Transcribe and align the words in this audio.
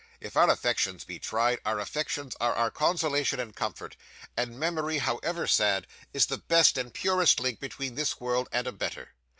If 0.19 0.35
our 0.35 0.49
affections 0.49 1.03
be 1.03 1.19
tried, 1.19 1.59
our 1.63 1.77
affections 1.79 2.35
are 2.41 2.55
our 2.55 2.71
consolation 2.71 3.39
and 3.39 3.55
comfort; 3.55 3.95
and 4.35 4.59
memory, 4.59 4.97
however 4.97 5.45
sad, 5.45 5.85
is 6.11 6.25
the 6.25 6.39
best 6.39 6.75
and 6.75 6.91
purest 6.91 7.39
link 7.39 7.59
between 7.59 7.93
this 7.93 8.19
world 8.19 8.49
and 8.51 8.65
a 8.65 8.71
better. 8.71 9.13